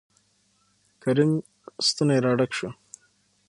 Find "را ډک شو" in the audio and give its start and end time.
2.23-2.69